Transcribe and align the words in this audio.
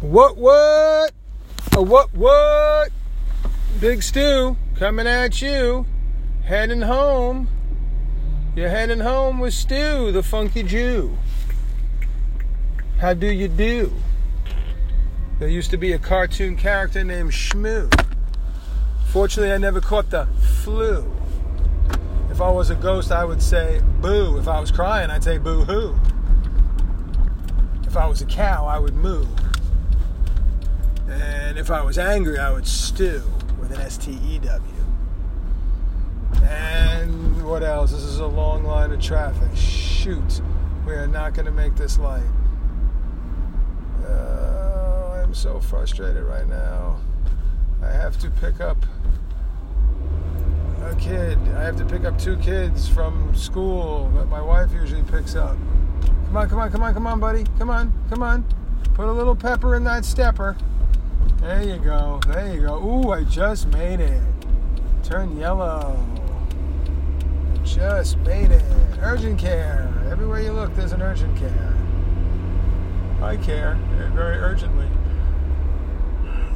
What, 0.00 0.38
what? 0.38 1.12
A 1.72 1.82
what, 1.82 2.14
what? 2.14 2.90
Big 3.80 4.02
Stew 4.02 4.56
coming 4.76 5.06
at 5.06 5.42
you. 5.42 5.84
Heading 6.42 6.80
home. 6.80 7.48
You're 8.56 8.70
heading 8.70 9.00
home 9.00 9.40
with 9.40 9.52
Stew, 9.52 10.10
the 10.10 10.22
funky 10.22 10.62
Jew. 10.62 11.18
How 12.98 13.12
do 13.12 13.26
you 13.26 13.46
do? 13.46 13.92
There 15.38 15.48
used 15.48 15.70
to 15.70 15.76
be 15.76 15.92
a 15.92 15.98
cartoon 15.98 16.56
character 16.56 17.04
named 17.04 17.32
Shmoo. 17.32 17.92
Fortunately, 19.08 19.52
I 19.52 19.58
never 19.58 19.82
caught 19.82 20.08
the 20.08 20.26
flu. 20.64 21.14
If 22.30 22.40
I 22.40 22.50
was 22.50 22.70
a 22.70 22.74
ghost, 22.74 23.12
I 23.12 23.26
would 23.26 23.42
say 23.42 23.82
boo. 24.00 24.38
If 24.38 24.48
I 24.48 24.60
was 24.60 24.70
crying, 24.70 25.10
I'd 25.10 25.24
say 25.24 25.36
boo 25.36 25.64
hoo. 25.64 25.94
If 27.86 27.98
I 27.98 28.06
was 28.06 28.22
a 28.22 28.26
cow, 28.26 28.64
I 28.64 28.78
would 28.78 28.94
moo. 28.94 29.26
And 31.10 31.58
if 31.58 31.70
I 31.70 31.82
was 31.82 31.98
angry, 31.98 32.38
I 32.38 32.52
would 32.52 32.66
stew 32.66 33.22
with 33.60 33.72
an 33.72 33.80
S 33.80 33.98
T 33.98 34.12
E 34.12 34.38
W. 34.38 34.74
And 36.44 37.44
what 37.44 37.62
else? 37.62 37.90
This 37.90 38.02
is 38.02 38.20
a 38.20 38.26
long 38.26 38.64
line 38.64 38.92
of 38.92 39.00
traffic. 39.00 39.48
Shoot, 39.56 40.40
we 40.86 40.92
are 40.92 41.08
not 41.08 41.34
going 41.34 41.46
to 41.46 41.52
make 41.52 41.74
this 41.74 41.98
light. 41.98 42.22
Uh, 44.06 45.22
I'm 45.22 45.34
so 45.34 45.60
frustrated 45.60 46.22
right 46.22 46.48
now. 46.48 47.00
I 47.82 47.90
have 47.90 48.18
to 48.20 48.30
pick 48.30 48.60
up 48.60 48.78
a 50.82 50.94
kid. 50.96 51.38
I 51.56 51.62
have 51.62 51.76
to 51.76 51.84
pick 51.84 52.04
up 52.04 52.18
two 52.18 52.36
kids 52.36 52.88
from 52.88 53.34
school 53.34 54.10
that 54.14 54.26
my 54.26 54.40
wife 54.40 54.72
usually 54.72 55.02
picks 55.02 55.34
up. 55.34 55.56
Come 56.26 56.36
on, 56.36 56.48
come 56.48 56.58
on, 56.60 56.70
come 56.70 56.82
on, 56.82 56.94
come 56.94 57.06
on, 57.06 57.20
buddy. 57.20 57.44
Come 57.58 57.70
on, 57.70 57.92
come 58.08 58.22
on. 58.22 58.44
Put 58.94 59.08
a 59.08 59.12
little 59.12 59.36
pepper 59.36 59.74
in 59.74 59.84
that 59.84 60.04
stepper. 60.04 60.56
There 61.40 61.62
you 61.62 61.78
go. 61.78 62.20
There 62.26 62.54
you 62.54 62.60
go. 62.60 62.76
Ooh, 62.84 63.12
I 63.12 63.24
just 63.24 63.66
made 63.68 64.00
it. 64.00 64.22
Turn 65.02 65.38
yellow. 65.38 65.98
I 67.54 67.64
just 67.64 68.18
made 68.18 68.50
it. 68.50 68.62
Urgent 69.00 69.38
care. 69.38 69.92
Everywhere 70.10 70.42
you 70.42 70.52
look, 70.52 70.74
there's 70.74 70.92
an 70.92 71.00
urgent 71.00 71.36
care. 71.38 71.74
I 73.22 73.36
care 73.38 73.78
very 74.14 74.36
urgently. 74.36 74.86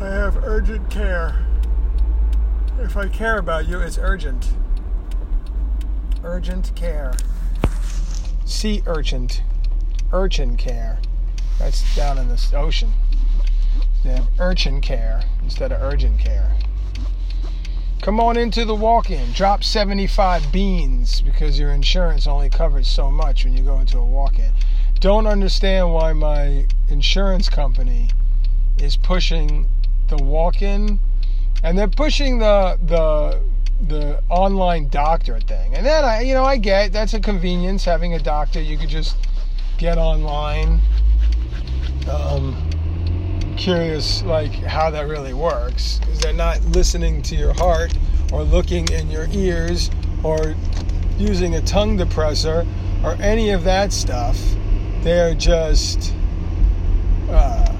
I 0.01 0.07
have 0.07 0.37
urgent 0.45 0.91
care. 0.91 1.47
If 2.79 2.97
I 2.97 3.09
care 3.09 3.39
about 3.39 3.67
you, 3.67 3.81
it's 3.81 3.97
urgent. 3.97 4.51
Urgent 6.23 6.75
care. 6.75 7.15
Sea 8.45 8.83
urgent. 8.87 9.43
Urchin 10.13 10.57
care. 10.57 10.99
That's 11.59 11.97
down 11.97 12.19
in 12.19 12.29
the 12.29 12.53
ocean. 12.55 12.93
They 14.05 14.11
have 14.11 14.29
urchin 14.39 14.83
care 14.83 15.23
instead 15.43 15.73
of 15.73 15.81
urgent 15.81 16.21
care. 16.21 16.53
Come 18.03 18.21
on 18.21 18.37
into 18.37 18.67
the 18.67 18.75
walk 18.75 19.11
in. 19.11 19.33
Drop 19.33 19.65
75 19.65 20.53
beans 20.53 21.23
because 21.23 21.59
your 21.59 21.73
insurance 21.73 22.27
only 22.27 22.51
covers 22.51 22.87
so 22.87 23.11
much 23.11 23.45
when 23.45 23.57
you 23.57 23.63
go 23.63 23.79
into 23.79 23.97
a 23.97 24.05
walk 24.05 24.39
in. 24.39 24.53
Don't 25.01 25.27
understand 25.27 25.95
why 25.95 26.13
my 26.13 26.67
insurance 26.89 27.49
company 27.49 28.11
is 28.77 28.99
pushing 28.99 29.67
the 30.09 30.23
walk 30.23 30.61
in 30.61 31.01
and 31.63 31.79
they're 31.79 31.89
pushing 31.89 32.41
the 32.41 32.79
the 32.85 33.41
the 33.81 34.23
online 34.29 34.89
doctor 34.89 35.41
thing. 35.41 35.75
And 35.75 35.87
then 35.87 36.05
I 36.05 36.21
you 36.21 36.35
know 36.35 36.45
I 36.45 36.59
get 36.59 36.93
that's 36.93 37.15
a 37.15 37.21
convenience 37.21 37.87
having 37.87 38.13
a 38.13 38.19
doctor 38.19 38.61
you 38.61 38.77
could 38.77 38.91
just 38.91 39.17
get 39.79 39.97
online. 39.97 40.81
Curious 43.65 44.23
like 44.25 44.53
how 44.53 44.91
that 44.91 45.09
really 45.09 45.33
works. 45.33 45.99
Is 46.13 46.19
they're 46.19 46.35
not 46.35 46.61
listening 46.67 47.23
to 47.23 47.35
your 47.35 47.55
heart 47.55 47.95
or 48.31 48.43
looking 48.43 48.87
in 48.89 49.11
your 49.11 49.27
ears 49.33 49.91
or 50.23 50.55
using 51.17 51.55
a 51.55 51.63
tongue 51.63 51.97
depressor 51.97 52.67
or 53.03 53.13
any 53.23 53.53
of 53.53 53.65
that 53.65 53.95
stuff? 53.95 54.39
They're 55.01 55.35
just 55.35 56.13
uh, 57.31 57.73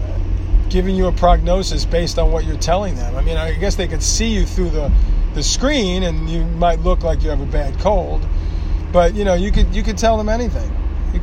giving 0.71 0.97
you 0.97 1.09
a 1.09 1.13
prognosis 1.13 1.85
based 1.85 2.19
on 2.19 2.33
what 2.33 2.47
you're 2.47 2.57
telling 2.57 2.95
them. 2.95 3.15
I 3.15 3.21
mean 3.21 3.37
i 3.37 3.53
guess 3.53 3.77
they 3.77 3.87
could 3.87 4.03
see 4.03 4.29
you 4.29 4.47
through 4.47 4.71
the, 4.71 4.91
the 5.35 5.43
screen 5.43 6.05
and 6.05 6.31
you 6.31 6.47
might 6.47 6.81
look 6.81 7.03
like 7.03 7.23
you 7.23 7.29
have 7.29 7.43
a 7.43 7.53
bad 7.53 7.79
cold 7.79 8.27
but 8.91 9.15
you 9.15 9.27
know 9.27 9.35
you 9.35 9.53
could 9.53 9.75
you 9.75 9.83
could 9.83 9.99
tell 9.99 10.17
them 10.17 10.31
anything 10.31 10.74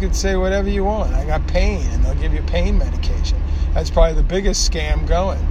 could 0.01 0.15
say 0.15 0.35
whatever 0.35 0.67
you 0.67 0.83
want 0.83 1.13
i 1.13 1.23
got 1.25 1.45
pain 1.47 1.85
and 1.91 2.03
they'll 2.03 2.15
give 2.15 2.33
you 2.33 2.41
pain 2.43 2.77
medication 2.77 3.41
that's 3.73 3.89
probably 3.89 4.15
the 4.15 4.23
biggest 4.23 4.69
scam 4.69 5.07
going. 5.07 5.45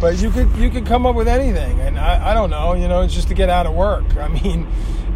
But 0.00 0.20
you 0.20 0.30
could 0.30 0.54
you 0.56 0.70
could 0.70 0.86
come 0.86 1.06
up 1.06 1.16
with 1.16 1.28
anything, 1.28 1.80
and 1.80 1.98
I, 1.98 2.30
I 2.30 2.34
don't 2.34 2.50
know, 2.50 2.74
you 2.74 2.88
know, 2.88 3.02
it's 3.02 3.14
just 3.14 3.28
to 3.28 3.34
get 3.34 3.48
out 3.48 3.66
of 3.66 3.74
work. 3.74 4.16
I 4.16 4.28
mean, 4.28 4.66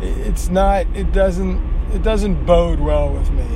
it's 0.01 0.49
not 0.49 0.87
it 0.95 1.13
doesn't 1.13 1.59
it 1.93 2.03
doesn't 2.03 2.45
bode 2.45 2.81
well 2.81 3.13
with 3.13 3.31
me 3.31 3.47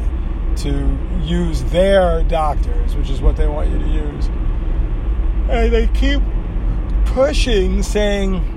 to 0.56 0.98
use 1.22 1.64
their 1.64 2.22
doctors, 2.24 2.94
which 2.94 3.10
is 3.10 3.20
what 3.20 3.36
they 3.36 3.46
want 3.46 3.70
you 3.70 3.78
to 3.78 3.88
use. 3.88 4.26
And 5.48 5.72
they 5.72 5.86
keep 5.88 6.20
pushing, 7.06 7.82
saying 7.82 8.51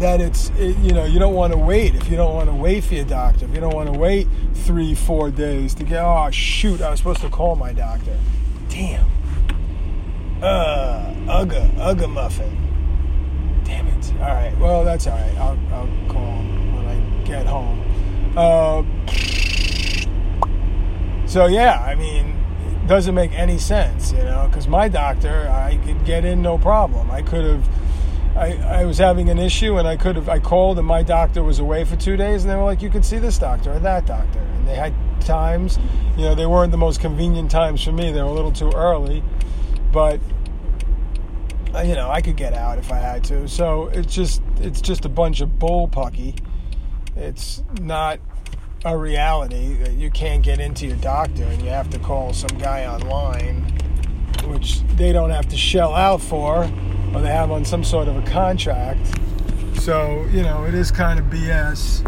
that 0.00 0.20
it's 0.20 0.50
it, 0.56 0.76
you 0.78 0.92
know 0.92 1.04
you 1.04 1.18
don't 1.18 1.34
want 1.34 1.52
to 1.52 1.58
wait 1.58 1.94
if 1.94 2.08
you 2.10 2.16
don't 2.16 2.34
want 2.34 2.48
to 2.48 2.54
wait 2.54 2.82
for 2.82 2.94
your 2.94 3.04
doctor 3.04 3.44
if 3.44 3.54
you 3.54 3.60
don't 3.60 3.74
want 3.74 3.92
to 3.92 3.98
wait 3.98 4.26
three 4.54 4.94
four 4.94 5.30
days 5.30 5.74
to 5.74 5.84
get 5.84 6.02
oh 6.02 6.30
shoot 6.30 6.80
I 6.80 6.90
was 6.90 6.98
supposed 6.98 7.20
to 7.20 7.28
call 7.28 7.54
my 7.56 7.72
doctor 7.72 8.18
damn 8.68 9.06
uh, 10.42 11.12
Ugga, 11.26 11.70
Ugga 11.74 12.10
muffin. 12.10 12.56
Damn 13.64 13.86
it. 13.88 14.12
All 14.14 14.28
right. 14.28 14.56
Well, 14.58 14.84
that's 14.84 15.06
all 15.06 15.16
right. 15.16 15.36
I'll, 15.36 15.58
I'll 15.72 16.08
call 16.08 16.36
when 16.38 16.86
I 16.86 17.24
get 17.24 17.46
home. 17.46 17.78
Uh, 18.36 18.82
so 21.26 21.46
yeah, 21.46 21.84
I 21.86 21.94
mean, 21.94 22.34
it 22.82 22.86
doesn't 22.86 23.14
make 23.14 23.32
any 23.32 23.58
sense, 23.58 24.12
you 24.12 24.22
know, 24.22 24.46
because 24.48 24.66
my 24.66 24.88
doctor, 24.88 25.48
I 25.48 25.78
could 25.84 26.04
get 26.06 26.24
in 26.24 26.40
no 26.42 26.56
problem. 26.56 27.10
I 27.10 27.22
could 27.22 27.44
have. 27.44 27.68
I, 28.36 28.56
I 28.56 28.84
was 28.84 28.98
having 28.98 29.28
an 29.28 29.38
issue 29.38 29.76
and 29.78 29.88
I 29.88 29.96
could 29.96 30.16
have 30.16 30.28
I 30.28 30.38
called 30.38 30.78
and 30.78 30.86
my 30.86 31.02
doctor 31.02 31.42
was 31.42 31.58
away 31.58 31.84
for 31.84 31.96
two 31.96 32.16
days 32.16 32.44
and 32.44 32.50
they 32.50 32.56
were 32.56 32.64
like 32.64 32.80
you 32.80 32.90
can 32.90 33.02
see 33.02 33.18
this 33.18 33.38
doctor 33.38 33.72
or 33.72 33.78
that 33.80 34.06
doctor 34.06 34.38
and 34.38 34.68
they 34.68 34.76
had 34.76 34.94
times 35.20 35.78
you 36.16 36.24
know 36.24 36.34
they 36.34 36.46
weren't 36.46 36.70
the 36.70 36.78
most 36.78 37.00
convenient 37.00 37.50
times 37.50 37.82
for 37.82 37.92
me 37.92 38.12
they 38.12 38.22
were 38.22 38.28
a 38.28 38.32
little 38.32 38.52
too 38.52 38.70
early 38.70 39.22
but 39.92 40.20
uh, 41.74 41.80
you 41.82 41.94
know 41.94 42.10
I 42.10 42.20
could 42.20 42.36
get 42.36 42.52
out 42.52 42.78
if 42.78 42.90
I 42.90 42.96
had 42.96 43.24
to. 43.24 43.48
So 43.48 43.88
it's 43.88 44.14
just 44.14 44.42
it's 44.60 44.80
just 44.80 45.04
a 45.04 45.08
bunch 45.08 45.40
of 45.40 45.58
bull 45.58 45.88
pucky. 45.88 46.36
It's 47.16 47.62
not 47.80 48.20
a 48.84 48.96
reality 48.96 49.74
that 49.74 49.92
you 49.92 50.10
can't 50.10 50.42
get 50.42 50.58
into 50.58 50.86
your 50.86 50.96
doctor 50.96 51.44
and 51.44 51.62
you 51.62 51.68
have 51.68 51.90
to 51.90 51.98
call 51.98 52.32
some 52.32 52.56
guy 52.58 52.86
online, 52.86 53.62
which 54.46 54.80
they 54.96 55.12
don't 55.12 55.30
have 55.30 55.48
to 55.48 55.56
shell 55.56 55.94
out 55.94 56.20
for, 56.22 56.64
or 57.14 57.20
they 57.20 57.30
have 57.30 57.50
on 57.50 57.64
some 57.64 57.84
sort 57.84 58.08
of 58.08 58.16
a 58.16 58.22
contract. 58.22 59.06
So 59.80 60.26
you 60.30 60.42
know 60.42 60.64
it 60.64 60.74
is 60.74 60.90
kind 60.90 61.18
of 61.18 61.26
BS. 61.26 62.06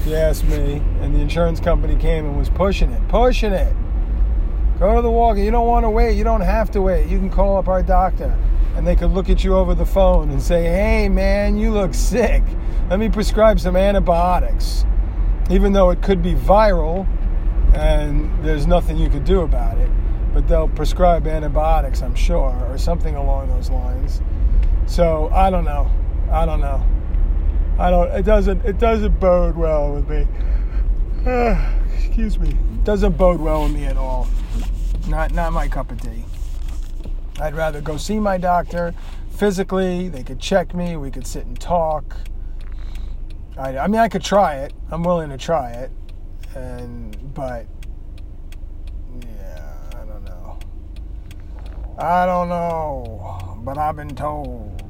If 0.00 0.06
you 0.06 0.16
ask 0.16 0.44
me, 0.44 0.82
and 1.00 1.14
the 1.14 1.20
insurance 1.20 1.60
company 1.60 1.96
came 1.96 2.26
and 2.26 2.36
was 2.36 2.50
pushing 2.50 2.90
it, 2.90 3.08
pushing 3.08 3.52
it. 3.52 3.74
Go 4.78 4.96
to 4.96 5.02
the 5.02 5.10
walk. 5.10 5.38
You 5.38 5.50
don't 5.50 5.66
want 5.66 5.84
to 5.84 5.90
wait. 5.90 6.16
You 6.16 6.24
don't 6.24 6.40
have 6.40 6.70
to 6.72 6.82
wait. 6.82 7.06
You 7.08 7.18
can 7.18 7.30
call 7.30 7.56
up 7.56 7.68
our 7.68 7.82
doctor 7.82 8.36
and 8.76 8.86
they 8.86 8.96
could 8.96 9.12
look 9.12 9.30
at 9.30 9.44
you 9.44 9.54
over 9.54 9.74
the 9.74 9.86
phone 9.86 10.30
and 10.30 10.42
say, 10.42 10.64
hey, 10.64 11.08
man, 11.08 11.56
you 11.56 11.70
look 11.70 11.94
sick. 11.94 12.42
Let 12.90 12.98
me 12.98 13.08
prescribe 13.08 13.60
some 13.60 13.76
antibiotics. 13.76 14.84
Even 15.48 15.72
though 15.72 15.90
it 15.90 16.02
could 16.02 16.22
be 16.22 16.34
viral 16.34 17.06
and 17.74 18.30
there's 18.44 18.66
nothing 18.66 18.96
you 18.96 19.08
could 19.08 19.24
do 19.24 19.40
about 19.40 19.78
it. 19.78 19.90
But 20.34 20.48
they'll 20.48 20.68
prescribe 20.68 21.26
antibiotics, 21.26 22.02
I'm 22.02 22.14
sure, 22.14 22.54
or 22.68 22.76
something 22.76 23.14
along 23.14 23.48
those 23.48 23.70
lines. 23.70 24.20
So 24.86 25.30
I 25.32 25.48
don't 25.48 25.64
know. 25.64 25.90
I 26.30 26.44
don't 26.44 26.60
know. 26.60 26.84
I 27.78 27.90
don't. 27.90 28.10
It 28.10 28.24
doesn't. 28.24 28.64
It 28.64 28.78
doesn't 28.78 29.18
bode 29.18 29.56
well 29.56 29.92
with 29.92 30.08
me. 30.08 30.26
Excuse 31.96 32.38
me. 32.38 32.50
It 32.50 32.84
doesn't 32.84 33.16
bode 33.16 33.40
well 33.40 33.62
with 33.62 33.72
me 33.72 33.84
at 33.84 33.96
all. 33.96 34.28
Not 35.08 35.32
not 35.32 35.52
my 35.52 35.68
cup 35.68 35.90
of 35.90 36.00
tea. 36.00 36.24
I'd 37.40 37.54
rather 37.54 37.80
go 37.80 37.96
see 37.96 38.20
my 38.20 38.38
doctor 38.38 38.94
physically. 39.30 40.08
They 40.08 40.22
could 40.22 40.38
check 40.38 40.74
me. 40.74 40.96
We 40.96 41.10
could 41.10 41.26
sit 41.26 41.46
and 41.46 41.58
talk. 41.58 42.16
I, 43.56 43.78
I 43.78 43.86
mean, 43.86 44.00
I 44.00 44.08
could 44.08 44.22
try 44.22 44.56
it. 44.56 44.72
I'm 44.90 45.02
willing 45.02 45.30
to 45.30 45.38
try 45.38 45.70
it, 45.72 45.90
and 46.54 47.34
but 47.34 47.66
yeah, 49.20 49.76
I 49.92 50.04
don't 50.04 50.24
know. 50.24 50.58
I 51.98 52.26
don't 52.26 52.48
know, 52.48 53.60
but 53.64 53.78
I've 53.78 53.96
been 53.96 54.16
told. 54.16 54.82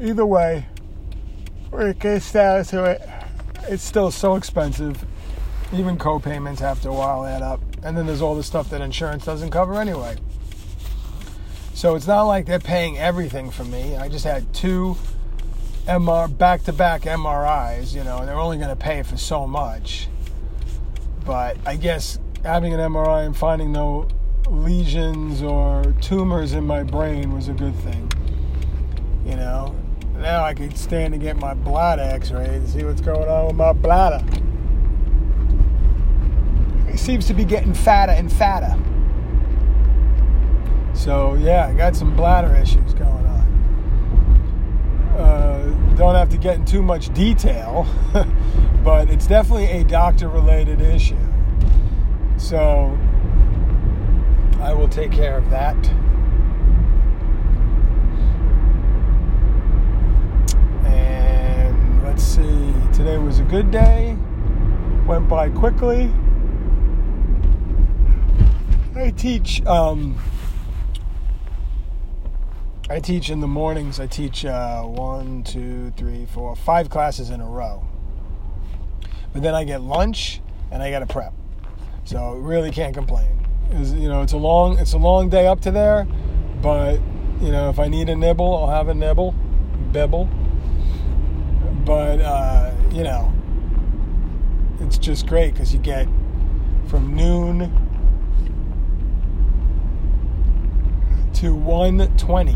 Either 0.00 0.26
way, 0.26 0.66
we 1.72 1.92
get 1.94 2.22
status 2.22 2.72
of 2.72 2.84
it. 2.84 3.02
It's 3.68 3.82
still 3.82 4.10
so 4.10 4.36
expensive. 4.36 5.04
Even 5.72 5.96
co-payments 5.96 6.62
after 6.62 6.88
a 6.88 6.92
while 6.92 7.24
add 7.26 7.42
up 7.42 7.60
And 7.82 7.96
then 7.96 8.06
there's 8.06 8.22
all 8.22 8.36
the 8.36 8.42
stuff 8.42 8.70
that 8.70 8.80
insurance 8.80 9.24
doesn't 9.24 9.50
cover 9.50 9.74
anyway. 9.74 10.16
So 11.74 11.96
it's 11.96 12.06
not 12.06 12.22
like 12.22 12.46
they're 12.46 12.58
paying 12.58 12.96
everything 12.98 13.50
for 13.50 13.64
me. 13.64 13.96
I 13.96 14.08
just 14.08 14.24
had 14.24 14.52
two 14.54 14.96
MR 15.86 16.28
back-to-back 16.38 17.02
MRIs, 17.02 17.94
you 17.94 18.04
know, 18.04 18.18
and 18.18 18.28
they're 18.28 18.38
only 18.38 18.56
going 18.56 18.70
to 18.70 18.76
pay 18.76 19.02
for 19.02 19.16
so 19.16 19.46
much. 19.46 20.08
But 21.26 21.58
I 21.66 21.76
guess 21.76 22.18
having 22.44 22.74
an 22.74 22.80
MRI 22.80 23.24
and 23.24 23.34
finding 23.34 23.72
no 23.72 24.06
lesions 24.48 25.42
or 25.42 25.94
tumors 26.02 26.52
in 26.52 26.66
my 26.66 26.82
brain 26.82 27.32
was 27.32 27.48
a 27.48 27.54
good 27.54 27.74
thing. 27.76 28.12
You 29.24 29.36
know, 29.36 29.74
now 30.18 30.44
I 30.44 30.52
can 30.52 30.74
stand 30.74 31.14
to 31.14 31.18
get 31.18 31.38
my 31.38 31.54
bladder 31.54 32.02
x-rayed 32.02 32.50
and 32.50 32.68
see 32.68 32.84
what's 32.84 33.00
going 33.00 33.28
on 33.28 33.46
with 33.46 33.56
my 33.56 33.72
bladder. 33.72 34.22
It 36.92 36.98
seems 36.98 37.26
to 37.28 37.34
be 37.34 37.44
getting 37.46 37.72
fatter 37.72 38.12
and 38.12 38.30
fatter. 38.30 38.78
So 40.92 41.34
yeah, 41.36 41.66
I 41.66 41.72
got 41.72 41.96
some 41.96 42.14
bladder 42.14 42.54
issues 42.54 42.92
going 42.92 43.10
on. 43.10 43.46
Uh, 45.16 45.94
don't 45.96 46.14
have 46.14 46.28
to 46.28 46.36
get 46.36 46.56
in 46.56 46.66
too 46.66 46.82
much 46.82 47.12
detail, 47.14 47.86
but 48.84 49.08
it's 49.08 49.26
definitely 49.26 49.68
a 49.68 49.84
doctor-related 49.84 50.82
issue. 50.82 51.16
So 52.44 52.98
I 54.60 54.74
will 54.74 54.86
take 54.86 55.10
care 55.10 55.38
of 55.38 55.48
that. 55.48 55.74
And 60.84 62.04
let's 62.04 62.22
see, 62.22 62.74
today 62.92 63.16
was 63.16 63.38
a 63.38 63.44
good 63.44 63.70
day, 63.70 64.18
went 65.06 65.26
by 65.26 65.48
quickly. 65.48 66.12
I 68.94 69.10
teach. 69.12 69.64
Um, 69.64 70.18
I 72.90 73.00
teach 73.00 73.30
in 73.30 73.40
the 73.40 73.48
mornings. 73.48 73.98
I 73.98 74.06
teach 74.06 74.44
uh, 74.44 74.82
one, 74.82 75.44
two, 75.44 75.94
three, 75.96 76.26
four, 76.26 76.54
five 76.54 76.90
classes 76.90 77.30
in 77.30 77.40
a 77.40 77.48
row. 77.48 77.86
But 79.32 79.40
then 79.42 79.54
I 79.54 79.64
get 79.64 79.80
lunch 79.80 80.42
and 80.70 80.82
I 80.82 80.90
get 80.90 81.00
a 81.00 81.06
prep, 81.06 81.32
so 82.04 82.34
really 82.34 82.70
can't 82.70 82.94
complain. 82.94 83.28
It's, 83.70 83.92
you 83.92 84.08
know, 84.08 84.22
it's 84.22 84.32
a 84.32 84.38
long, 84.38 84.78
it's 84.78 84.92
a 84.92 84.98
long 84.98 85.28
day 85.28 85.46
up 85.46 85.60
to 85.62 85.70
there, 85.70 86.06
but 86.60 87.00
you 87.40 87.50
know, 87.50 87.68
if 87.68 87.78
I 87.78 87.88
need 87.88 88.08
a 88.08 88.16
nibble, 88.16 88.56
I'll 88.56 88.70
have 88.70 88.88
a 88.88 88.94
nibble, 88.94 89.32
bibble. 89.92 90.28
But 91.84 92.20
uh, 92.20 92.72
you 92.92 93.02
know, 93.02 93.32
it's 94.80 94.98
just 94.98 95.26
great 95.26 95.54
because 95.54 95.74
you 95.74 95.80
get 95.80 96.06
from 96.88 97.14
noon 97.14 97.72
to 101.34 101.54
120. 101.54 102.52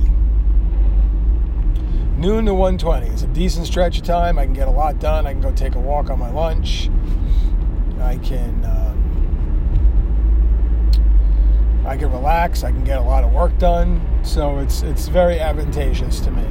Noon 2.16 2.46
to 2.46 2.54
120. 2.54 3.06
It's 3.08 3.22
a 3.22 3.26
decent 3.28 3.66
stretch 3.66 3.98
of 3.98 4.04
time. 4.04 4.38
I 4.38 4.44
can 4.44 4.54
get 4.54 4.66
a 4.66 4.70
lot 4.70 4.98
done. 4.98 5.26
I 5.26 5.32
can 5.32 5.42
go 5.42 5.52
take 5.52 5.74
a 5.74 5.80
walk 5.80 6.10
on 6.10 6.18
my 6.18 6.30
lunch. 6.30 6.88
I 8.00 8.16
can 8.18 8.64
um, 8.64 8.87
I 11.88 11.96
can 11.96 12.12
relax. 12.12 12.64
I 12.64 12.70
can 12.70 12.84
get 12.84 12.98
a 12.98 13.02
lot 13.02 13.24
of 13.24 13.32
work 13.32 13.56
done. 13.58 14.06
So 14.22 14.58
it's 14.58 14.82
it's 14.82 15.08
very 15.08 15.40
advantageous 15.40 16.20
to 16.20 16.30
me. 16.30 16.44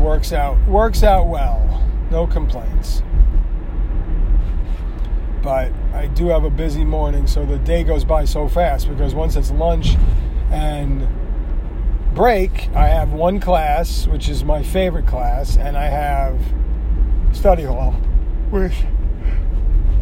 Works 0.00 0.32
out 0.32 0.58
works 0.66 1.04
out 1.04 1.28
well. 1.28 1.80
No 2.10 2.26
complaints. 2.26 3.02
But 5.42 5.72
I 5.92 6.08
do 6.08 6.28
have 6.28 6.42
a 6.42 6.50
busy 6.50 6.84
morning, 6.84 7.28
so 7.28 7.46
the 7.46 7.58
day 7.58 7.84
goes 7.84 8.04
by 8.04 8.24
so 8.24 8.48
fast 8.48 8.88
because 8.88 9.14
once 9.14 9.36
it's 9.36 9.52
lunch 9.52 9.94
and 10.50 11.06
break, 12.14 12.68
I 12.74 12.88
have 12.88 13.12
one 13.12 13.38
class, 13.38 14.08
which 14.08 14.28
is 14.28 14.42
my 14.42 14.62
favorite 14.62 15.06
class, 15.06 15.56
and 15.56 15.76
I 15.76 15.86
have 15.86 16.40
study 17.32 17.64
hall, 17.64 17.92
which 18.50 18.72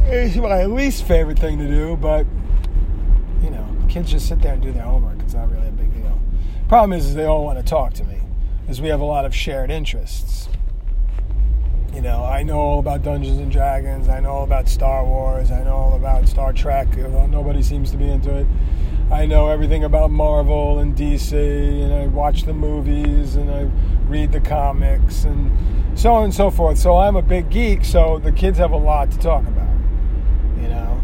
is 0.07 0.37
my 0.37 0.65
least 0.65 1.05
favorite 1.05 1.39
thing 1.39 1.59
to 1.59 1.67
do, 1.67 1.97
but 1.97 2.27
kids 3.93 4.11
just 4.11 4.27
sit 4.27 4.41
there 4.41 4.55
and 4.55 4.63
do 4.63 4.73
their 4.73 4.85
homework. 4.85 5.21
It's 5.21 5.35
not 5.35 5.51
really 5.51 5.69
a 5.69 5.73
big 5.73 5.93
deal. 5.93 6.19
Problem 6.67 6.99
is, 6.99 7.07
is 7.07 7.15
they 7.15 7.27
all 7.27 7.45
want 7.45 7.59
to 7.59 7.65
talk 7.65 7.93
to 7.95 8.05
me, 8.05 8.21
because 8.63 8.81
we 8.81 8.89
have 8.89 9.01
a 9.01 9.05
lot 9.05 9.27
of 9.27 9.35
shared 9.35 9.71
interests. 9.71 10.49
You 11.93 12.01
know, 12.01 12.25
I 12.25 12.43
know 12.43 12.59
all 12.59 12.79
about 12.79 13.03
Dungeons 13.03 13.39
and 13.39 13.53
Dragons. 13.53 14.09
I 14.09 14.21
know 14.21 14.31
all 14.31 14.45
about 14.45 14.67
Star 14.67 15.05
Wars. 15.05 15.51
I 15.51 15.63
know 15.63 15.77
all 15.77 15.95
about 15.95 16.27
Star 16.27 16.55
Trek, 16.55 16.89
although 16.97 17.27
nobody 17.27 17.63
seems 17.63 17.91
to 17.91 17.99
be 17.99 18.09
into 18.09 18.35
it. 18.35 18.47
I 19.11 19.27
know 19.27 19.51
everything 19.51 19.85
about 19.85 20.11
Marvel 20.11 20.79
and 20.79 20.97
DC, 20.97 21.35
and 21.35 21.93
I 21.93 22.07
watch 22.07 22.45
the 22.45 22.55
movies 22.55 23.37
and 23.37 23.51
I 23.51 23.65
read 24.09 24.33
the 24.33 24.41
comics 24.41 25.25
and 25.25 25.53
so 25.99 26.15
on 26.15 26.25
and 26.25 26.35
so 26.35 26.51
forth. 26.51 26.79
So 26.79 26.97
I'm 26.97 27.17
a 27.17 27.23
big 27.23 27.51
geek, 27.51 27.85
so 27.85 28.19
the 28.19 28.33
kids 28.33 28.57
have 28.57 28.71
a 28.71 28.77
lot 28.77 29.11
to 29.11 29.19
talk 29.19 29.47
about. 29.47 29.69
You 30.63 30.69
know, 30.69 31.01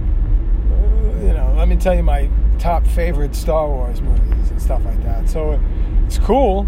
Uh, 0.72 1.26
you 1.26 1.32
know. 1.34 1.54
Let 1.54 1.68
me 1.68 1.76
tell 1.76 1.94
you 1.94 2.02
my 2.02 2.30
top 2.58 2.86
favorite 2.86 3.34
Star 3.34 3.66
Wars 3.68 4.00
movies 4.00 4.50
and 4.50 4.60
stuff 4.60 4.84
like 4.84 5.02
that. 5.02 5.28
So 5.28 5.60
it's 6.06 6.18
cool. 6.18 6.66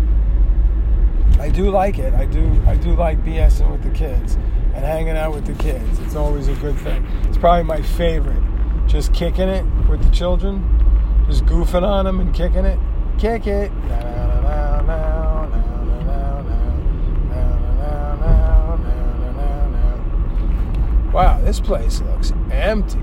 I 1.39 1.49
do 1.49 1.71
like 1.71 1.99
it. 1.99 2.15
I 2.15 2.27
do. 2.27 2.63
I 2.67 2.77
do 2.77 2.95
like 2.95 3.25
BSing 3.25 3.71
with 3.71 3.83
the 3.83 3.91
kids 3.91 4.35
and 4.75 4.85
hanging 4.85 5.17
out 5.17 5.35
with 5.35 5.47
the 5.47 5.55
kids. 5.55 5.99
It's 6.01 6.15
always 6.15 6.49
a 6.49 6.55
good 6.55 6.77
thing. 6.79 7.05
It's 7.25 7.39
probably 7.39 7.65
my 7.65 7.83
favorite. 7.83 8.43
Just 8.87 9.13
kicking 9.15 9.49
it 9.49 9.65
with 9.89 10.03
the 10.03 10.11
children, 10.11 11.25
just 11.27 11.45
goofing 11.47 11.83
on 11.83 12.05
them 12.05 12.21
and 12.21 12.35
kicking 12.35 12.65
it. 12.65 12.79
Kick 13.19 13.47
it. 13.47 13.71
Wow, 21.13 21.41
this 21.43 21.59
place 21.59 22.01
looks 22.03 22.33
empty. 22.53 22.99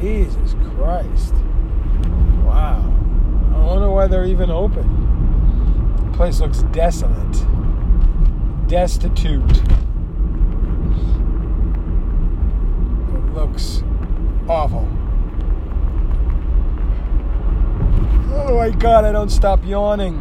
Jesus 0.00 0.54
Christ. 0.74 1.34
Wow. 2.54 2.94
I 3.54 3.64
wonder 3.64 3.90
why 3.90 4.06
they're 4.06 4.24
even 4.24 4.50
open. 4.50 4.86
The 6.10 6.16
place 6.16 6.40
looks 6.40 6.62
desolate 6.72 7.44
destitute. 8.68 9.58
It 13.12 13.34
looks 13.34 13.82
awful. 14.48 14.88
Oh 18.32 18.56
my 18.56 18.70
god, 18.70 19.04
I 19.04 19.12
don't 19.12 19.30
stop 19.30 19.64
yawning. 19.64 20.18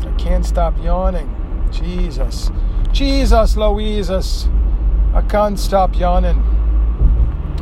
I 0.00 0.14
can't 0.16 0.44
stop 0.44 0.74
yawning. 0.82 1.34
Jesus. 1.70 2.50
Jesus, 2.92 3.56
Louises. 3.56 4.48
I 5.14 5.22
can't 5.22 5.58
stop 5.58 5.98
yawning. 5.98 6.44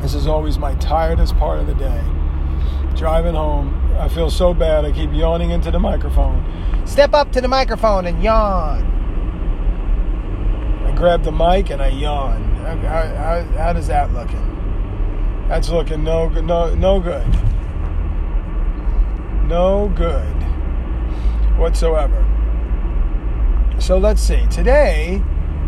This 0.01 0.15
is 0.15 0.27
always 0.27 0.59
my 0.59 0.75
tiredest 0.75 1.37
part 1.37 1.61
of 1.61 1.67
the 1.67 1.75
day. 1.75 2.16
Driving 2.97 3.35
home, 3.35 3.93
I 3.99 4.09
feel 4.09 4.31
so 4.31 4.55
bad. 4.55 4.85
I 4.85 4.93
keep 4.93 5.13
yawning 5.13 5.51
into 5.51 5.71
the 5.71 5.79
microphone. 5.79 6.43
Step 6.87 7.13
up 7.13 7.31
to 7.33 7.41
the 7.41 7.49
microphone 7.49 8.07
and 8.07 8.23
yawn 8.23 8.93
I 10.87 10.93
grab 10.93 11.25
the 11.25 11.33
mic 11.33 11.71
and 11.71 11.83
I 11.83 11.89
yawn. 11.89 12.43
How, 12.55 12.77
how, 12.77 13.43
how 13.59 13.73
does 13.73 13.89
that 13.89 14.13
looking? 14.15 15.45
That's 15.49 15.69
looking 15.69 16.05
no 16.05 16.29
no 16.29 16.75
no 16.75 17.01
good. 17.01 17.27
No 19.47 19.93
good 19.95 20.25
whatsoever. 21.59 22.25
So 23.79 23.99
let's 23.99 24.23
see. 24.23 24.47
Today 24.47 25.23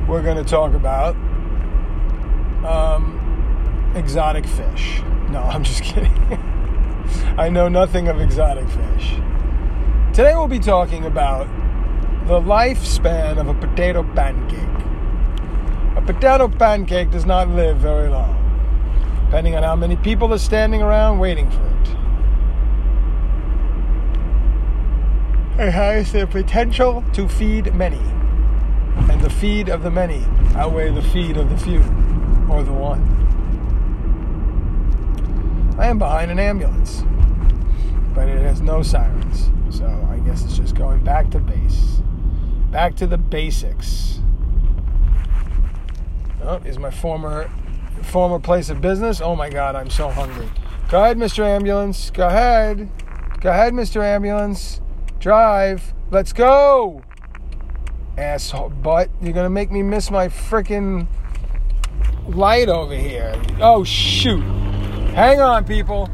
we're 0.09 0.23
going 0.23 0.37
to 0.37 0.45
talk 0.45 0.73
about 0.73 1.15
um, 2.65 3.93
exotic 3.95 4.47
fish. 4.47 5.03
No, 5.31 5.41
I'm 5.43 5.63
just 5.63 5.83
kidding. 5.83 6.13
I 7.39 7.49
know 7.51 7.69
nothing 7.69 8.09
of 8.09 8.21
exotic 8.21 8.69
fish. 8.69 9.15
Today 10.13 10.35
we'll 10.35 10.49
be 10.49 10.59
talking 10.59 11.05
about 11.05 11.47
the 12.27 12.41
lifespan 12.41 13.39
of 13.39 13.47
a 13.47 13.55
potato 13.55 14.03
pancake. 14.03 14.59
A 15.97 16.03
potato 16.05 16.49
pancake 16.49 17.13
does 17.13 17.27
not 17.27 17.49
live 17.49 17.77
very 17.77 18.09
long, 18.09 18.35
depending 19.27 19.55
on 19.55 19.63
how 19.63 19.77
many 19.77 19.95
people 19.95 20.35
are 20.35 20.39
standing 20.39 20.83
around 20.83 21.21
waiting 21.21 21.49
for 21.49 21.65
it. 21.65 21.91
It 25.69 25.71
has 25.71 26.11
the 26.11 26.27
potential 26.27 27.05
to 27.13 27.29
feed 27.29 27.73
many, 27.73 28.03
and 29.09 29.21
the 29.21 29.31
feed 29.31 29.69
of 29.69 29.85
the 29.85 29.93
many 29.93 30.25
outweigh 30.57 30.91
the 30.91 31.03
feed 31.03 31.37
of 31.37 31.51
the 31.51 31.57
few, 31.57 31.85
or 32.51 32.65
the 32.65 32.73
one. 32.73 33.15
I 35.79 35.87
am 35.87 35.99
behind 35.99 36.33
an 36.33 36.41
ambulance, 36.41 37.05
but 38.19 38.29
it 38.29 38.43
has 38.43 38.61
no 38.61 38.83
sirens, 38.83 39.49
so 39.71 39.87
I 40.11 40.19
guess 40.27 40.45
it's 40.45 40.57
just 40.57 40.75
going 40.75 41.05
back 41.05 41.31
to 41.31 41.39
base, 41.39 42.01
back 42.73 42.97
to 42.97 43.07
the 43.07 43.17
basics. 43.17 44.19
Oh, 46.43 46.57
is 46.65 46.81
my 46.81 46.91
former 46.91 47.49
former 48.03 48.41
place 48.41 48.71
of 48.71 48.81
business. 48.81 49.21
Oh 49.21 49.37
my 49.37 49.49
God, 49.49 49.77
I'm 49.77 49.89
so 49.89 50.09
hungry. 50.09 50.49
Go 50.89 51.01
ahead, 51.01 51.17
Mr. 51.17 51.45
Ambulance. 51.45 52.11
Go 52.11 52.27
ahead. 52.27 52.91
Go 53.41 53.51
ahead, 53.51 53.73
Mr. 53.73 54.03
Ambulance. 54.03 54.81
Drive. 55.21 55.95
Let's 56.11 56.33
go. 56.33 57.03
Asshole 58.17 58.71
butt. 58.71 59.11
You're 59.23 59.33
to 59.33 59.49
make 59.49 59.71
me 59.71 59.85
miss 59.85 60.11
my 60.11 60.27
freaking 60.27 61.07
light 62.27 62.69
over 62.69 62.97
here. 62.97 63.41
Oh, 63.61 63.85
shoot. 63.85 64.43
Hang 65.15 65.41
on, 65.41 65.65
people. 65.65 66.11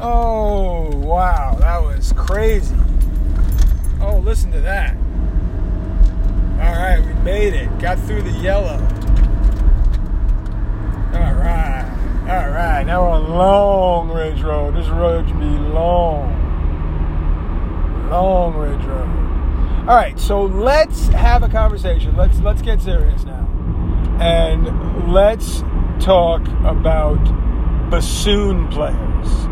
Oh, 0.00 0.90
wow. 0.96 1.56
That 1.58 1.82
was 1.82 2.12
crazy. 2.16 2.76
Oh, 4.00 4.18
listen 4.18 4.52
to 4.52 4.60
that. 4.60 4.96
All 6.60 6.74
right, 6.74 7.00
we 7.04 7.12
made 7.22 7.54
it. 7.54 7.78
Got 7.78 7.98
through 8.00 8.22
the 8.22 8.30
yellow. 8.30 8.78
All 11.14 11.34
right. 11.34 11.84
All 12.28 12.50
right. 12.50 12.84
Now 12.84 13.02
we're 13.02 13.10
on 13.10 13.30
Long 13.30 14.10
Ridge 14.10 14.42
Road. 14.42 14.74
This 14.76 14.88
road 14.88 15.26
should 15.26 15.38
be 15.40 15.46
long. 15.46 16.34
Long 18.10 18.54
Ridge 18.56 18.84
Road. 18.84 19.08
All 19.88 19.96
right, 19.96 20.18
so 20.20 20.42
let's 20.42 21.08
have 21.08 21.42
a 21.42 21.48
conversation. 21.48 22.14
Let's 22.14 22.38
let's 22.40 22.60
get 22.60 22.82
serious 22.82 23.24
now. 23.24 23.48
And 24.20 25.12
let's 25.12 25.62
talk 25.98 26.46
about 26.64 27.18
bassoon 27.90 28.68
players. 28.68 29.47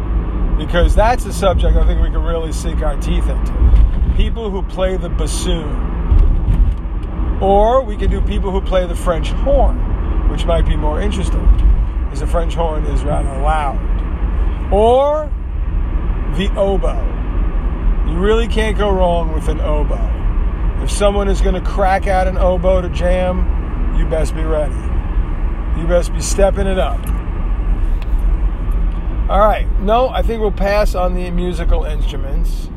Because 0.56 0.94
that's 0.94 1.24
a 1.26 1.32
subject 1.32 1.76
I 1.76 1.86
think 1.86 2.00
we 2.00 2.10
can 2.10 2.22
really 2.22 2.52
sink 2.52 2.82
our 2.82 2.96
teeth 3.00 3.28
into. 3.28 4.14
People 4.16 4.50
who 4.50 4.62
play 4.62 4.96
the 4.96 5.08
bassoon 5.08 5.96
or 7.40 7.82
we 7.82 7.96
can 7.96 8.10
do 8.10 8.20
people 8.22 8.50
who 8.50 8.60
play 8.60 8.86
the 8.86 8.94
French 8.94 9.28
horn, 9.28 9.76
which 10.30 10.46
might 10.46 10.66
be 10.66 10.74
more 10.76 11.00
interesting, 11.00 11.44
because 12.04 12.20
the 12.20 12.26
French 12.26 12.54
horn 12.54 12.84
is 12.86 13.04
rather 13.04 13.28
loud. 13.40 13.76
Or 14.72 15.30
the 16.36 16.50
oboe. 16.56 17.14
You 18.10 18.18
really 18.18 18.48
can't 18.48 18.78
go 18.78 18.90
wrong 18.90 19.32
with 19.32 19.48
an 19.48 19.60
oboe. 19.60 20.12
If 20.82 20.90
someone 20.90 21.28
is 21.28 21.40
going 21.40 21.54
to 21.54 21.60
crack 21.60 22.06
out 22.06 22.26
an 22.26 22.38
oboe 22.38 22.80
to 22.80 22.88
jam, 22.88 23.96
you 23.98 24.06
best 24.06 24.34
be 24.34 24.42
ready. 24.42 24.74
You 25.78 25.86
best 25.86 26.12
be 26.12 26.20
stepping 26.20 26.66
it 26.66 26.78
up. 26.78 27.00
All 29.28 29.40
right. 29.40 29.66
No, 29.80 30.08
I 30.08 30.22
think 30.22 30.40
we'll 30.40 30.52
pass 30.52 30.94
on 30.94 31.14
the 31.14 31.28
musical 31.32 31.84
instruments 31.84 32.68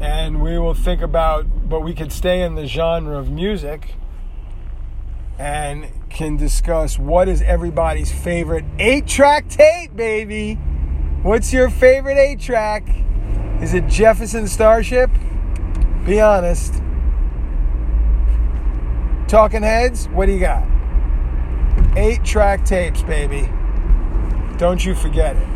and 0.00 0.42
we 0.42 0.58
will 0.58 0.72
think 0.72 1.02
about, 1.02 1.68
but 1.68 1.80
we 1.80 1.92
could 1.92 2.10
stay 2.10 2.42
in 2.42 2.54
the 2.54 2.66
genre 2.66 3.18
of 3.18 3.30
music 3.30 3.96
and 5.38 5.88
can 6.08 6.38
discuss 6.38 6.98
what 6.98 7.28
is 7.28 7.42
everybody's 7.42 8.10
favorite 8.10 8.64
eight 8.78 9.06
track 9.06 9.46
tape, 9.48 9.94
baby. 9.94 10.54
What's 11.22 11.52
your 11.52 11.68
favorite 11.68 12.16
eight 12.16 12.40
track? 12.40 12.88
Is 13.60 13.74
it 13.74 13.86
Jefferson 13.86 14.48
Starship? 14.48 15.10
Be 16.06 16.18
honest. 16.18 16.82
Talking 19.28 19.62
heads, 19.62 20.06
what 20.08 20.26
do 20.26 20.32
you 20.32 20.40
got? 20.40 20.66
Eight 21.94 22.24
track 22.24 22.64
tapes, 22.64 23.02
baby. 23.02 23.50
Don't 24.58 24.84
you 24.84 24.94
forget 24.94 25.36
it. 25.36 25.48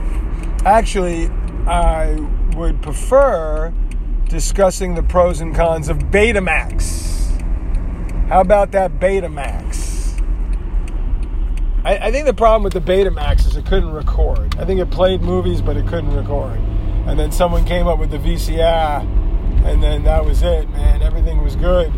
Actually, 0.64 1.28
I 1.66 2.16
would 2.56 2.82
prefer 2.82 3.72
discussing 4.28 4.94
the 4.94 5.02
pros 5.02 5.40
and 5.40 5.54
cons 5.54 5.88
of 5.88 5.98
Betamax. 5.98 7.08
How 8.28 8.40
about 8.40 8.72
that 8.72 8.98
Betamax? 8.98 10.20
I, 11.84 12.08
I 12.08 12.10
think 12.10 12.26
the 12.26 12.34
problem 12.34 12.64
with 12.64 12.72
the 12.72 12.80
Betamax 12.80 13.46
is 13.46 13.56
it 13.56 13.64
couldn't 13.64 13.92
record. 13.92 14.56
I 14.58 14.64
think 14.64 14.80
it 14.80 14.90
played 14.90 15.22
movies, 15.22 15.62
but 15.62 15.76
it 15.76 15.86
couldn't 15.86 16.14
record. 16.14 16.58
And 17.06 17.18
then 17.18 17.32
someone 17.32 17.64
came 17.64 17.86
up 17.86 17.98
with 17.98 18.10
the 18.10 18.18
VCR, 18.18 19.02
and 19.64 19.82
then 19.82 20.02
that 20.04 20.24
was 20.24 20.42
it, 20.42 20.68
man. 20.70 21.02
Everything 21.02 21.42
was 21.42 21.56
good. 21.56 21.92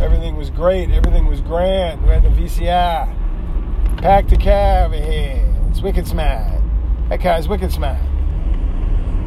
Everything 0.00 0.36
was 0.36 0.50
great. 0.50 0.90
Everything 0.90 1.26
was 1.26 1.40
grand. 1.40 2.02
We 2.02 2.10
had 2.10 2.24
the 2.24 2.28
VCR. 2.28 3.98
Pack 3.98 4.28
the 4.28 4.36
over 4.84 4.96
here. 4.96 5.45
It's 5.76 5.82
wicked 5.82 6.08
smart. 6.08 6.62
That 7.10 7.20
car's 7.20 7.48
wicked 7.48 7.70
smart. 7.70 7.98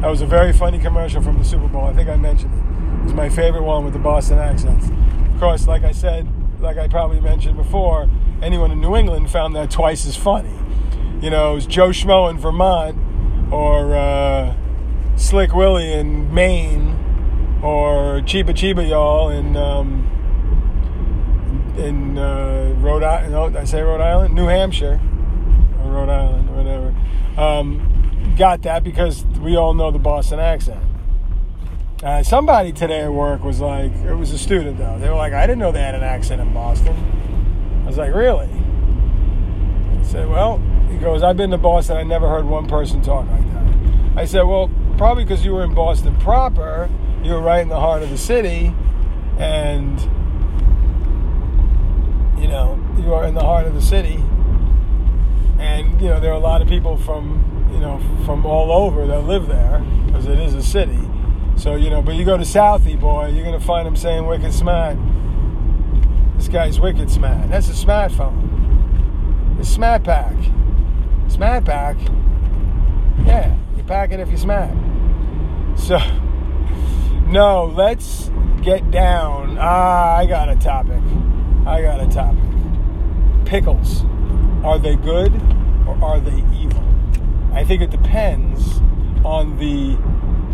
That 0.00 0.08
was 0.08 0.20
a 0.20 0.26
very 0.26 0.52
funny 0.52 0.80
commercial 0.80 1.22
from 1.22 1.38
the 1.38 1.44
Super 1.44 1.68
Bowl. 1.68 1.84
I 1.84 1.92
think 1.92 2.08
I 2.08 2.16
mentioned 2.16 2.52
it. 2.52 3.02
It 3.02 3.04
was 3.04 3.14
my 3.14 3.28
favorite 3.28 3.62
one 3.62 3.84
with 3.84 3.92
the 3.92 4.00
Boston 4.00 4.40
accents. 4.40 4.88
Of 5.32 5.38
course, 5.38 5.68
like 5.68 5.84
I 5.84 5.92
said, 5.92 6.26
like 6.60 6.76
I 6.76 6.88
probably 6.88 7.20
mentioned 7.20 7.56
before, 7.56 8.10
anyone 8.42 8.72
in 8.72 8.80
New 8.80 8.96
England 8.96 9.30
found 9.30 9.54
that 9.54 9.70
twice 9.70 10.04
as 10.06 10.16
funny. 10.16 10.52
You 11.22 11.30
know, 11.30 11.52
it 11.52 11.54
was 11.54 11.66
Joe 11.66 11.90
Schmo 11.90 12.28
in 12.28 12.36
Vermont, 12.36 12.98
or 13.52 13.94
uh, 13.94 14.56
Slick 15.14 15.54
Willie 15.54 15.92
in 15.92 16.34
Maine, 16.34 17.60
or 17.62 18.22
Chiba 18.22 18.50
Chiba 18.50 18.88
Y'all 18.88 19.28
in 19.28 19.56
um, 19.56 20.04
in 21.78 22.18
uh, 22.18 22.74
Rhode 22.78 23.04
Island. 23.04 23.32
No, 23.34 23.56
I 23.56 23.62
say 23.62 23.82
Rhode 23.82 24.00
Island? 24.00 24.34
New 24.34 24.46
Hampshire, 24.46 25.00
Rhode 25.90 26.08
Island, 26.08 26.56
whatever. 26.56 26.94
Um, 27.36 28.34
got 28.36 28.62
that 28.62 28.84
because 28.84 29.24
we 29.40 29.56
all 29.56 29.74
know 29.74 29.90
the 29.90 29.98
Boston 29.98 30.40
accent. 30.40 30.82
Uh, 32.02 32.22
somebody 32.22 32.72
today 32.72 33.02
at 33.02 33.12
work 33.12 33.44
was 33.44 33.60
like, 33.60 33.92
it 33.92 34.14
was 34.14 34.32
a 34.32 34.38
student 34.38 34.78
though. 34.78 34.98
They 34.98 35.08
were 35.08 35.16
like, 35.16 35.32
I 35.32 35.46
didn't 35.46 35.58
know 35.58 35.70
they 35.70 35.82
had 35.82 35.94
an 35.94 36.02
accent 36.02 36.40
in 36.40 36.52
Boston. 36.54 36.96
I 37.84 37.86
was 37.86 37.98
like, 37.98 38.14
really? 38.14 38.48
I 39.98 40.02
said, 40.02 40.28
well, 40.28 40.58
he 40.90 40.96
goes, 40.96 41.22
I've 41.22 41.36
been 41.36 41.50
to 41.50 41.58
Boston. 41.58 41.98
I 41.98 42.02
never 42.02 42.28
heard 42.28 42.46
one 42.46 42.66
person 42.66 43.02
talk 43.02 43.28
like 43.28 43.44
that. 43.52 43.60
I 44.16 44.24
said, 44.24 44.42
well, 44.42 44.70
probably 44.96 45.24
because 45.24 45.44
you 45.44 45.52
were 45.52 45.62
in 45.62 45.74
Boston 45.74 46.16
proper. 46.18 46.88
You 47.22 47.32
were 47.32 47.40
right 47.40 47.60
in 47.60 47.68
the 47.68 47.78
heart 47.78 48.02
of 48.02 48.10
the 48.10 48.18
city, 48.18 48.74
and 49.38 50.00
you 52.40 52.48
know 52.48 52.78
you 52.98 53.12
are 53.12 53.26
in 53.26 53.34
the 53.34 53.42
heart 53.42 53.66
of 53.66 53.74
the 53.74 53.82
city, 53.82 54.22
and 55.60 56.00
you 56.00 56.08
know 56.08 56.18
there 56.18 56.30
are 56.32 56.36
a 56.36 56.38
lot 56.38 56.62
of 56.62 56.68
people 56.68 56.96
from 56.96 57.50
you 57.72 57.86
know, 57.86 58.00
from 58.24 58.44
all 58.44 58.72
over 58.72 59.06
that 59.06 59.22
live 59.22 59.46
there, 59.46 59.84
because 60.06 60.26
it 60.26 60.38
is 60.38 60.54
a 60.54 60.62
city. 60.62 60.98
So, 61.56 61.76
you 61.76 61.90
know, 61.90 62.02
but 62.02 62.14
you 62.14 62.24
go 62.24 62.36
to 62.36 62.44
Southie, 62.44 62.98
boy, 62.98 63.28
you're 63.28 63.44
going 63.44 63.58
to 63.58 63.64
find 63.64 63.86
them 63.86 63.96
saying 63.96 64.26
wicked 64.26 64.52
smart. 64.52 64.96
This 66.36 66.48
guy's 66.48 66.80
wicked 66.80 67.10
smart. 67.10 67.48
That's 67.50 67.68
a 67.68 67.72
smartphone. 67.72 69.58
It's 69.58 69.68
smart 69.68 70.04
pack. 70.04 70.34
Smart 71.28 71.64
pack. 71.64 71.96
Yeah, 73.24 73.56
you 73.76 73.82
pack 73.84 74.12
it 74.12 74.20
if 74.20 74.28
you're 74.28 74.38
smart. 74.38 74.70
So, 75.76 75.98
no, 77.26 77.66
let's 77.66 78.30
get 78.62 78.90
down. 78.90 79.58
Ah, 79.60 80.16
I 80.16 80.26
got 80.26 80.48
a 80.48 80.56
topic. 80.56 81.02
I 81.66 81.82
got 81.82 82.00
a 82.00 82.08
topic. 82.08 82.38
Pickles. 83.44 84.04
Are 84.64 84.78
they 84.78 84.96
good 84.96 85.32
or 85.86 85.98
are 86.02 86.20
they 86.20 86.44
evil? 86.54 86.84
I 87.52 87.64
think 87.64 87.82
it 87.82 87.90
depends 87.90 88.78
on 89.24 89.56
the 89.58 89.98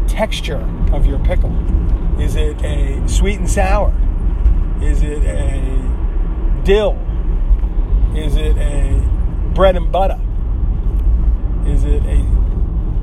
texture 0.08 0.66
of 0.92 1.06
your 1.06 1.18
pickle. 1.20 1.52
Is 2.20 2.36
it 2.36 2.62
a 2.62 3.06
sweet 3.08 3.38
and 3.38 3.50
sour? 3.50 3.92
Is 4.80 5.02
it 5.02 5.22
a 5.24 6.62
dill? 6.64 6.98
Is 8.14 8.36
it 8.36 8.56
a 8.56 9.00
bread 9.54 9.76
and 9.76 9.90
butter? 9.90 10.20
Is 11.66 11.84
it 11.84 12.02
a 12.04 12.20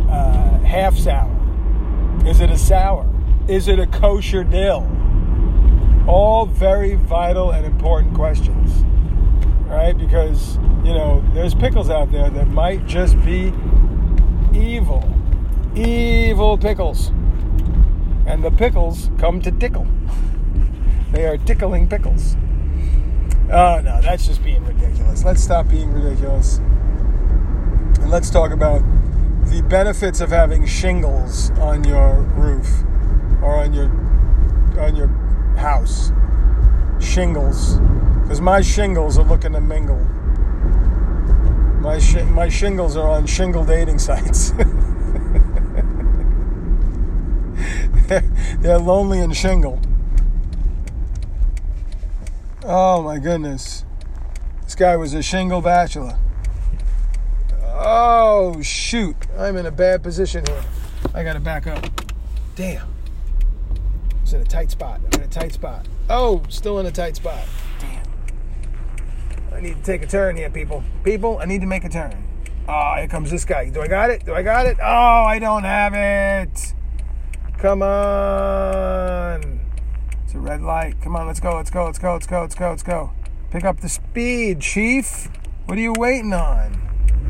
uh, 0.09 0.59
half 0.59 0.97
sour? 0.97 1.29
Is 2.25 2.39
it 2.39 2.49
a 2.49 2.57
sour? 2.57 3.09
Is 3.47 3.67
it 3.67 3.77
a 3.77 3.87
kosher 3.87 4.43
dill? 4.43 4.89
All 6.07 6.45
very 6.45 6.95
vital 6.95 7.51
and 7.51 7.65
important 7.65 8.13
questions, 8.15 8.83
right? 9.73 9.97
Because, 9.97 10.57
you 10.83 10.93
know, 10.93 11.23
there's 11.33 11.55
pickles 11.55 11.89
out 11.89 12.11
there 12.11 12.29
that 12.29 12.47
might 12.47 12.85
just 12.85 13.19
be 13.23 13.53
evil, 14.53 15.03
evil 15.75 16.57
pickles. 16.57 17.09
And 18.25 18.43
the 18.43 18.51
pickles 18.51 19.09
come 19.17 19.41
to 19.41 19.51
tickle. 19.51 19.87
They 21.11 21.27
are 21.27 21.37
tickling 21.37 21.87
pickles. 21.87 22.35
Oh, 23.51 23.79
no, 23.83 24.01
that's 24.01 24.25
just 24.25 24.43
being 24.43 24.65
ridiculous. 24.65 25.23
Let's 25.23 25.43
stop 25.43 25.69
being 25.69 25.91
ridiculous. 25.91 26.57
And 26.57 28.09
let's 28.09 28.31
talk 28.31 28.51
about 28.51 28.81
the 29.45 29.61
benefits 29.69 30.21
of 30.21 30.31
having 30.31 30.65
shingles 30.65 31.51
on 31.59 31.83
your 31.83 32.21
roof 32.35 32.67
or 33.43 33.57
on 33.57 33.73
your 33.73 33.91
on 34.81 34.95
your 34.95 35.09
house. 35.55 36.11
Shingles. 36.99 37.77
Because 38.33 38.41
my 38.41 38.61
shingles 38.61 39.19
are 39.19 39.25
looking 39.25 39.51
to 39.51 39.61
mingle. 39.61 39.99
My, 41.81 41.99
sh- 41.99 42.23
my 42.31 42.49
shingles 42.49 42.97
are 42.97 43.07
on 43.07 43.27
shingle 43.27 43.63
dating 43.63 43.99
sites. 43.99 44.49
they're, 48.57 48.79
lonely 48.79 49.19
and 49.19 49.37
shingle. 49.37 49.79
Oh 52.63 53.03
my 53.03 53.19
goodness. 53.19 53.85
This 54.63 54.73
guy 54.73 54.95
was 54.95 55.13
a 55.13 55.21
shingle 55.21 55.61
bachelor. 55.61 56.17
Oh, 57.65 58.59
shoot. 58.63 59.27
I'm 59.37 59.57
in 59.57 59.67
a 59.67 59.71
bad 59.71 60.01
position 60.01 60.43
here. 60.47 60.63
I 61.13 61.23
got 61.23 61.33
to 61.33 61.39
back 61.39 61.67
up. 61.67 61.85
Damn. 62.55 62.87
It's 64.23 64.33
in 64.33 64.41
a 64.41 64.45
tight 64.45 64.71
spot. 64.71 65.01
I'm 65.05 65.21
in 65.21 65.27
a 65.27 65.29
tight 65.29 65.53
spot. 65.53 65.87
Oh, 66.09 66.41
still 66.49 66.79
in 66.79 66.87
a 66.87 66.91
tight 66.91 67.15
spot. 67.15 67.47
I 69.53 69.61
need 69.61 69.77
to 69.77 69.83
take 69.83 70.01
a 70.01 70.07
turn 70.07 70.35
here, 70.35 70.49
people. 70.49 70.83
People, 71.03 71.37
I 71.39 71.45
need 71.45 71.61
to 71.61 71.67
make 71.67 71.83
a 71.83 71.89
turn. 71.89 72.27
Oh, 72.67 72.95
here 72.97 73.07
comes 73.07 73.29
this 73.29 73.45
guy. 73.45 73.69
Do 73.69 73.81
I 73.81 73.87
got 73.87 74.09
it? 74.09 74.25
Do 74.25 74.33
I 74.33 74.41
got 74.41 74.65
it? 74.65 74.77
Oh, 74.81 75.23
I 75.25 75.37
don't 75.39 75.63
have 75.63 75.93
it. 75.93 76.73
Come 77.59 77.81
on. 77.81 79.59
It's 80.23 80.33
a 80.33 80.39
red 80.39 80.61
light. 80.61 80.99
Come 81.01 81.15
on, 81.15 81.27
let's 81.27 81.39
go, 81.39 81.55
let's 81.55 81.69
go, 81.69 81.85
let's 81.85 81.99
go, 81.99 82.13
let's 82.13 82.27
go, 82.27 82.41
let's 82.41 82.55
go, 82.55 82.69
let's 82.69 82.83
go. 82.83 83.11
Pick 83.51 83.63
up 83.63 83.81
the 83.81 83.89
speed, 83.89 84.61
Chief. 84.61 85.29
What 85.65 85.77
are 85.77 85.81
you 85.81 85.93
waiting 85.97 86.33
on? 86.33 86.81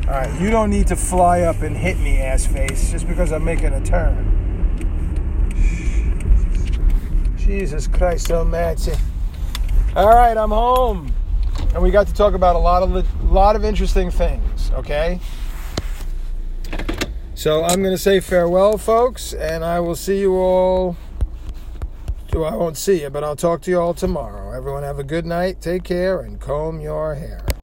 All 0.08 0.14
right, 0.14 0.42
you 0.42 0.50
don't 0.50 0.70
need 0.70 0.88
to 0.88 0.96
fly 0.96 1.42
up 1.42 1.62
and 1.62 1.78
hit 1.78 2.00
me, 2.00 2.20
ass 2.20 2.46
face, 2.46 2.92
just 2.92 3.08
because 3.08 3.32
I'm 3.32 3.44
making 3.46 3.74
a 3.74 3.84
turn. 3.84 4.40
Jesus 7.38 7.88
Christ 7.88 8.28
so 8.28 8.40
Almighty. 8.40 8.94
All 9.96 10.10
right, 10.10 10.36
I'm 10.36 10.50
home, 10.50 11.14
and 11.74 11.82
we 11.82 11.92
got 11.92 12.08
to 12.08 12.14
talk 12.14 12.34
about 12.34 12.56
a 12.56 12.60
lot 12.60 12.84
of 12.84 13.32
lot 13.32 13.56
of 13.56 13.66
interesting 13.66 14.12
things. 14.12 14.72
Okay. 14.72 15.20
So 17.36 17.64
I'm 17.64 17.82
going 17.82 17.94
to 17.94 17.98
say 17.98 18.20
farewell, 18.20 18.78
folks, 18.78 19.34
and 19.34 19.66
I 19.66 19.80
will 19.80 19.96
see 19.96 20.20
you 20.20 20.36
all. 20.36 20.96
Well, 22.32 22.46
I 22.46 22.56
won't 22.56 22.78
see 22.78 23.02
you, 23.02 23.10
but 23.10 23.24
I'll 23.24 23.36
talk 23.36 23.62
to 23.64 23.72
you 23.72 23.80
all 23.80 23.94
tomorrow. 23.94 24.52
Everyone 24.56 24.84
have 24.84 24.98
a 24.98 25.04
good 25.04 25.26
night, 25.26 25.62
take 25.62 25.84
care, 25.84 26.22
and 26.22 26.40
comb 26.40 26.80
your 26.80 27.16
hair. 27.16 27.44